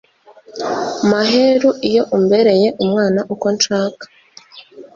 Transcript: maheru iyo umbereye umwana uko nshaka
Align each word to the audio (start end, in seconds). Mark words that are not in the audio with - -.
maheru 1.11 1.69
iyo 1.89 2.03
umbereye 2.15 2.67
umwana 2.83 3.19
uko 3.33 3.45
nshaka 3.55 4.03